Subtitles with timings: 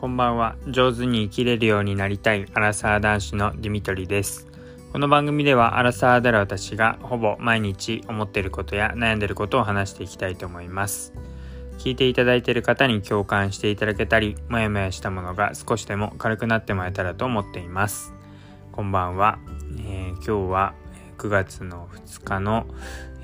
[0.00, 0.56] こんばんは。
[0.66, 4.48] 上手に生きれるようになりたいアラサー男子のディミトリです。
[4.94, 11.12] この番組ではアラサーである私がほぼ毎日思っていることや悩んでいることを話していきたいと思います。
[11.76, 18.14] 聞いていただいている方に共感していただけたりもやもやしたものが少しでも軽くなってもらえたらと思っています。
[18.72, 19.38] こんばんは、
[19.80, 20.74] えー、今日は
[21.18, 22.64] 9月の2日の、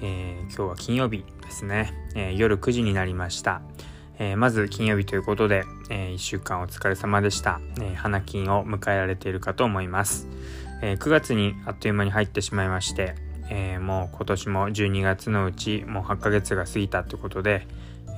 [0.03, 3.63] えー、今日は金曜日ですね、えー、夜9時になりました。
[4.19, 10.27] えー、まず金曜日ということで、えー、1週間お疲れ様でした、えー、花金を迎えられているかと思います、
[10.83, 13.15] え、9月にあっという間に入ってしまいまして、
[13.51, 17.67] え、もう今年も12月のうちもう8ヶ月が過ぎたってことで、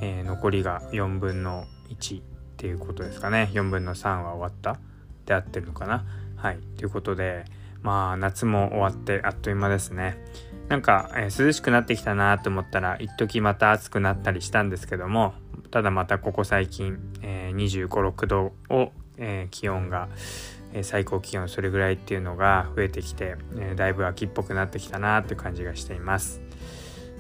[0.01, 2.23] え、残りが4分の1っ
[2.57, 3.51] ていうことですかね。
[3.53, 4.79] 4分の3は終わった
[5.27, 6.05] で合ってるのかな。
[6.37, 6.59] はい。
[6.77, 7.45] ということで
[7.83, 10.17] まあ夏も終わってあっという間ですね。
[10.69, 15.33] なんか、え、涼しくなってきたなと思ったら一時また暑くなったりしたんですけども
[15.71, 20.09] ただまたここ最近、えー、25、6度を、えー、気温が、
[20.73, 26.41] えー、最高気温それぐらいっていうのが増えてきて、えー、だいぶ秋っぽくなってきたなって感じがしています。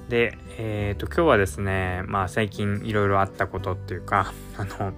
[0.08, 4.92] で、えーと、今日はですね、まあ最近いろいろあったことっていうか、 あの、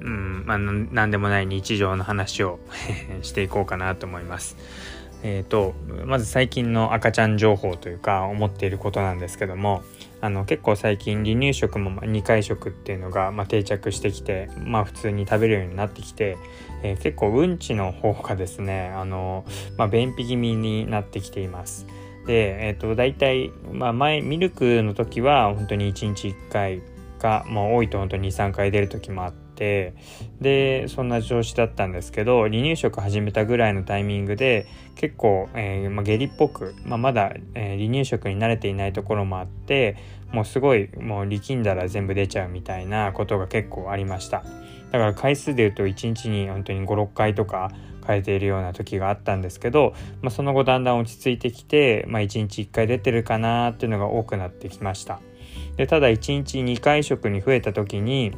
[0.00, 2.58] うん、まあ何でもない日常の話を
[3.22, 4.56] していこうかなと思います。
[5.22, 9.82] えーと、まず最近の赤ちゃん情報というか思っていることなんですけども
[10.20, 16.36] あの結構最近離乳食も2回食っていうのが、まあ、定着してきて、まあ、普通に食べるようになってきて、
[16.82, 19.44] えー、結構うんちの方がですねあの、
[19.76, 21.86] まあ、便秘気味になってきています。
[22.26, 26.82] で、えーと、大体、まあ、前ミルクの時は本当に1日1回
[27.18, 29.47] が、まあ、多いと本当に23回出る時もあって。
[29.58, 29.94] て
[30.40, 39.96] でそんな調子だったんですけど離乳食始めたぐらいのタイミングで結構、えーま、下痢っぽく、まあ、まだ、えー、離乳食に慣れていないところもあって
[40.32, 44.44] もうすごいもう力んだら全部出ちゃうみたいなことが結構ありました。
[44.90, 47.70] だから回数で言うと1日に本当に56回とか
[48.06, 55.20] 変えているような時があったんですけど、まあ、その後だんだん落ち着いてきて、まあ、1日1回出てるかなっていうのが多くなってきました。
[55.76, 58.32] でただ1日2回食に増えた時に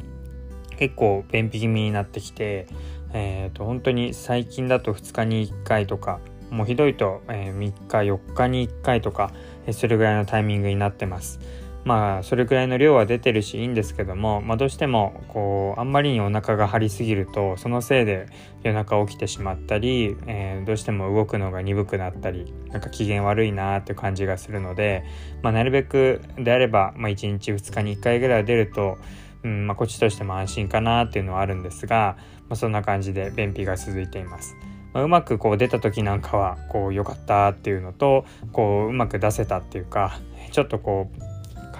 [0.81, 2.65] 結構便秘気味になってきて、
[3.13, 6.19] えー、と本当に最近だと2日に1回とか
[6.49, 9.31] もうひどいと、え、3日4日に1回とか、
[9.67, 11.39] えそれぐらいのタイミングになってます。
[11.83, 18.27] まあそれぐらいの量は出てるしいいんですけども、まあ、どうしてもこうあんまりにお腹が張りすぎるとそのせいで
[18.63, 25.03] 夜中起きてしまったり、えー、どうしても動くのが鈍くなったりなんか機嫌悪いなーって感じがするので、
[25.41, 28.99] まあ、なるべくであれば、まあ、1日2日に1回ぐらい出ると
[29.43, 32.17] うんまあ、こっちとしても安心かなっていうのはあるんですが、
[32.49, 34.55] まあ、そんな感じで便秘が続いています。
[34.93, 40.19] まあ、うまくこう出た時なんかはこう良かったっていうのとこううまく出せたっていうか
[40.51, 41.30] ちょっとこう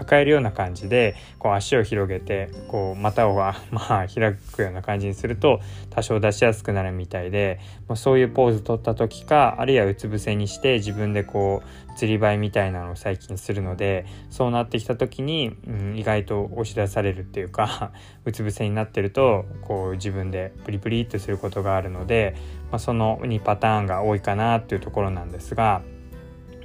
[0.01, 17.91] 抱えるような感じでこう足を広げてこう股を まあ開くような感じにすると多少出しやすくなるみたいでもうそういうポーズ取った時かあるいはうつ伏せにして自分でこう釣りバイみたいなのを最近するのでそうなってきた時に、うん、意外と押し出されるっていうか
[18.25, 22.34] うつ伏せになってるとこう自分でプリプリってすることがあるので、
[22.72, 25.84] まあ、その2パターンが多いかなっていうところなんですが。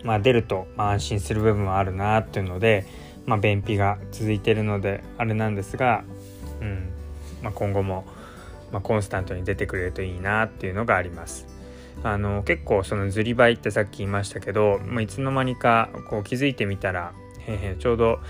[0.06, 2.86] まあ、出ると、安心する部分はあるなっていうので、
[3.26, 6.04] まあ、便秘が続いているのであれなんですが、
[6.60, 6.88] うん
[7.42, 8.04] まあ、今後も、
[8.72, 11.47] まあ、コンスタントに出てくれるといいなっていうのがあります。
[12.03, 17.12] あの結構そのずりばいってさっき言いましたけど、まあ、いつの間にかこう気づいてみたら、
[17.47, 18.20] えー、ちょうど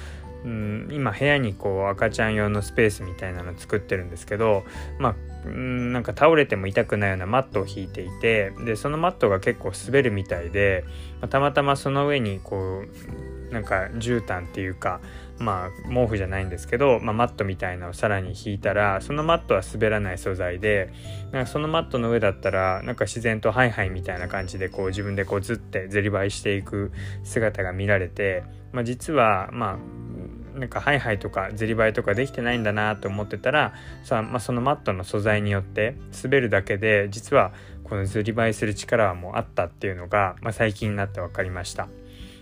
[0.44, 4.64] うん、今部屋にこう赤ちゃん用のスペースみたいなの作ってるんですけど
[4.98, 5.14] まあ
[5.44, 10.84] うんなんか倒れても痛くないようなマットを敷いていてでそのマットが結構滑るみたいで、
[11.20, 15.00] まあ、たまたまその上にこうなんか絨毯っていうか
[15.38, 20.92] まあ毛布じゃないんですけど、まあ、マットみたいなのをさらに敷いたらそのマットは滑らない素材で
[21.32, 26.92] なんかそのマットの上だったらなんか自然とハイハイみたいな感じでこう自分でこうずってずり這いしていく
[27.24, 37.52] 姿が見られて、まあ、実はまあなんかハイハイとかずり這いとかできてないんだなと思ってたらさ、まあ、そのマットの素材によって滑るだけで実は
[37.84, 41.88] このゼリバイする力はもうあったっていうのが、まあ、最近になって分かりました。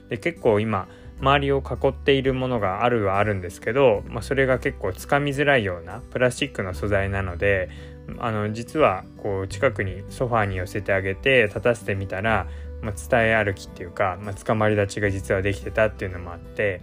[0.08, 0.88] で結構今
[1.20, 7.70] 周りを囲っているものがあるはあるんですけど、まあ、それが結構つかみづらいようなプラスチックの素材なので
[8.18, 12.46] あの実はこう近くにソファーに寄せてあげて立たせてみたら、
[12.82, 16.80] まあ、伝え歩きっていうか、まあ、捕まり立ちが実はできてたっていうのもあって、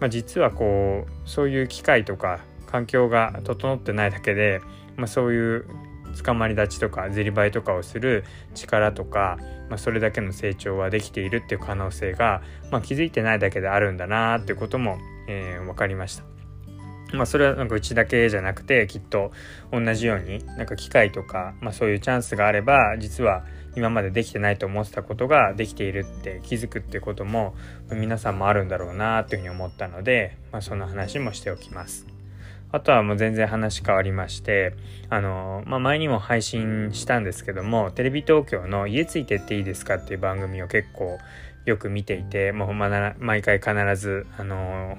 [0.00, 4.60] まあ、実はこうそういう機械とか環境が整ってないだけで、
[4.96, 5.66] まあ、そういう
[6.12, 8.24] 捕まり立ちとかゼリバイとかをする
[8.54, 9.38] 力とか、
[9.68, 14.98] まあ、それだけの成長はできているっていう可能性が、まあ、気づいてないだけであるんだなっていうことも、
[15.28, 16.24] えー、分かりました。
[17.12, 19.32] まあそれはなんかうちだけじゃなくてきっと
[19.70, 23.44] 同じようになんか機会とか、まあ、そういうチャンスがあれば実は
[23.76, 27.54] 今までできてないと思ってたことができているって気づくってことも
[27.90, 32.06] 皆さんもあるんだろうなっていうふうに思ったので、まあ、その話もしておきます。
[32.72, 34.74] あとはもう全然話変わりまして
[35.10, 41.18] あの、まあ、前にも配信したんですけどもテレビ東京の「家ついてっていいですか?」っていう番組を結構
[41.66, 44.98] よく見ていてもうま毎回必ずあの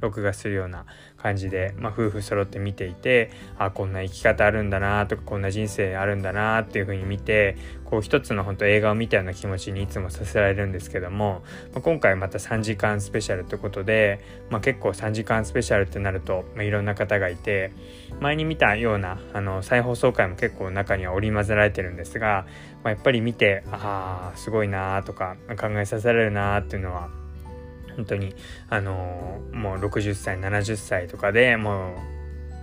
[0.00, 0.86] 録画するような
[1.16, 11.42] 感じで、まあ、夫婦揃って見ていてあこんな生き方あるんだなとかこんな人生あるんだなっていう風に見てこう一つの本当映画を見たような気持ちにいつもさせられるんですけども、
[11.72, 17.72] まあ、今回また3時間スペシャルということで、まあ、結構3時間スペシャルってなると、まあ、いろんな方がいて
[18.20, 22.46] 前に見たようなあの再放送回も結構中には織り交ぜられてるんですが、
[22.84, 27.08] まあ、やっぱり見てああすごいなとか考えさせられるなっていうのは
[28.00, 28.34] 本当に
[28.70, 31.94] あのもう60歳70歳とかでも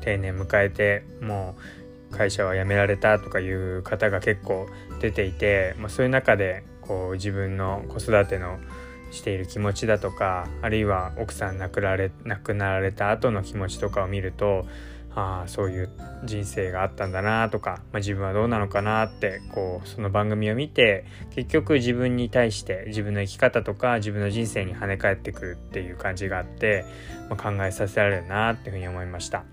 [0.01, 1.55] う定年迎えても
[2.11, 4.67] う会社は辞められたとかいう方が結構
[4.99, 8.57] 出ていて、まあ、そういう中でこう自分の子育ての
[9.11, 14.65] している気持ちだとかあるいは奥さん亡くなられ亡くなられた後の気持ちとかを見ると
[15.17, 15.89] ああそういう
[16.25, 26.85] 人生があったんだなとか、まあ、自分はどうなのかなってこうその番組を見て結局自分に対して自分の生き方とか自分の人生に跳ね返ってくるっていう感じがあって、
[27.31, 29.43] まあ、考えさせられるなっていうふうに思いました。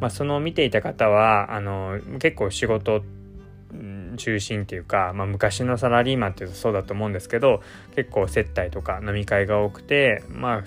[0.00, 3.02] まあ、その見ていた方はあの結構仕事
[4.16, 7.60] 中心っていうか、まあ、昔のサラリーマンっていうとそうだと思うんですけど
[7.94, 10.64] 結構接待とか飲み会が多くてまあ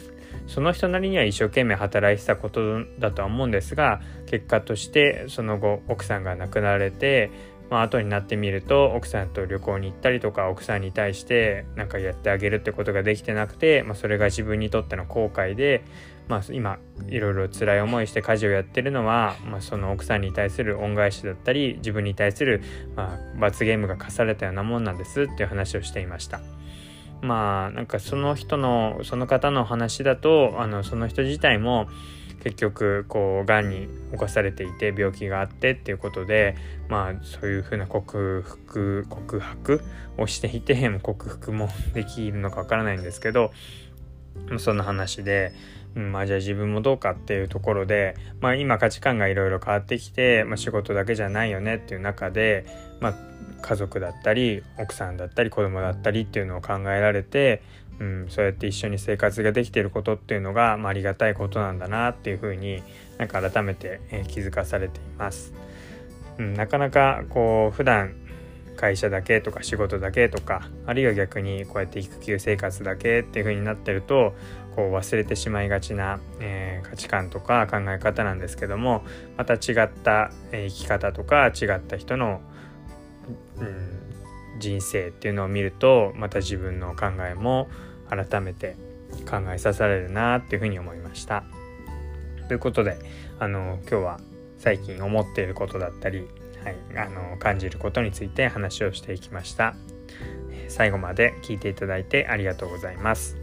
[0.47, 7.31] その人なりには一生懸命働いてたことだとは思うんですが結果としてその後奥さんが亡くなられて、
[7.69, 15.83] まあ後になってみると奥さんと旅行に行ったりとか奥さんに対して何かやってあげるってことができてなくて、まあ、それが自分にとっての後悔で、
[16.27, 22.61] まあ、今いろいろ辛い思いして家事をやってるのは、まあ、その奥さんに対する恩返しだったり自分に対する、
[22.95, 26.41] ま、罰ゲームが課されたようなもんなんですっていう話をしていました。
[27.23, 31.87] まあなんかその人のその方の話だとあのその人自体も
[32.43, 36.55] 結局こうがんに侵されていて病気があってっていうことで
[36.89, 39.81] まあそういうふうな克服告白
[40.17, 43.51] をしていて克服もできるのかわからないんですけど
[44.57, 45.53] その話で、
[45.95, 52.65] まあじゃあ自分もどうかっていうところで、まあ、今価値観がいろいろ変わってきて、まあ、仕事だけじゃないよねっていう中で、
[52.99, 53.15] まあ、
[53.63, 57.63] 家族だったり奥さんだったり子供だったりっていうのを考えられて、
[57.99, 62.83] うん、そうやって一緒に生活ができていることっていうのが、まあ、ありがたいことなんだなっていうふうに
[63.17, 65.53] なんか改めて、えー、気づかされています。
[66.37, 68.15] うん、なかなかこう普段
[68.75, 74.33] 会社だけとか仕事だけとかあるいは逆にこうやって育休生活だけっていう風になってると
[74.75, 79.03] こう忘れてしまいがちな、えー、価値観とか考え方なんですけども
[79.37, 82.41] また違った、えー、生き方とか違った人の
[83.59, 87.67] うん、人生っていうのを見るとまた自分の考えも
[88.09, 88.75] 改めて
[89.29, 91.43] 考えさせられるなっていうふうに思いました。
[92.47, 92.97] ということで
[93.39, 94.19] あの今日は
[94.57, 96.27] 最近思っていることだったり、
[96.63, 99.75] はい、あの感じることについて話をしていきました。
[100.69, 103.37] 最後まで聞いていただいてありがとうございます。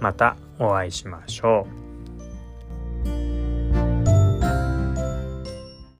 [0.00, 1.91] またお会いしましょう。